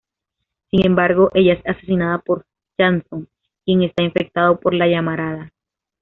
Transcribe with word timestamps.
Sin 0.71 0.83
embargo, 0.83 1.29
ella 1.35 1.53
es 1.53 1.63
asesinada 1.63 2.17
por 2.17 2.47
Janson, 2.75 3.27
quien 3.63 3.83
está 3.83 4.01
infectado 4.01 4.59
por 4.59 4.73
la 4.73 4.87
Llamarada. 4.87 5.53